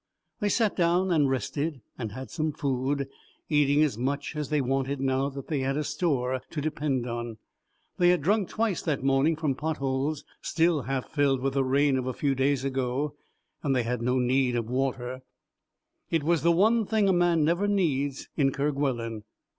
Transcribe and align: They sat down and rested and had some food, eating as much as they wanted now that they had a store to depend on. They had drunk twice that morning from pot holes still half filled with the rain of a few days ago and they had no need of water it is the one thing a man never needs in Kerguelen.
They 0.39 0.49
sat 0.49 0.75
down 0.75 1.11
and 1.11 1.29
rested 1.29 1.79
and 1.95 2.11
had 2.13 2.31
some 2.31 2.53
food, 2.53 3.07
eating 3.49 3.83
as 3.83 3.99
much 3.99 4.35
as 4.35 4.49
they 4.49 4.59
wanted 4.59 4.99
now 4.99 5.29
that 5.29 5.45
they 5.45 5.59
had 5.59 5.77
a 5.77 5.83
store 5.83 6.41
to 6.49 6.59
depend 6.59 7.05
on. 7.05 7.37
They 7.99 8.09
had 8.09 8.23
drunk 8.23 8.49
twice 8.49 8.81
that 8.81 9.03
morning 9.03 9.35
from 9.35 9.53
pot 9.53 9.77
holes 9.77 10.25
still 10.41 10.81
half 10.81 11.11
filled 11.11 11.39
with 11.43 11.53
the 11.53 11.63
rain 11.63 11.99
of 11.99 12.07
a 12.07 12.13
few 12.13 12.33
days 12.33 12.63
ago 12.65 13.13
and 13.61 13.75
they 13.75 13.83
had 13.83 14.01
no 14.01 14.17
need 14.17 14.55
of 14.55 14.71
water 14.71 15.21
it 16.09 16.27
is 16.27 16.41
the 16.41 16.51
one 16.51 16.83
thing 16.87 17.07
a 17.07 17.13
man 17.13 17.43
never 17.43 17.67
needs 17.67 18.27
in 18.35 18.51
Kerguelen. 18.51 19.21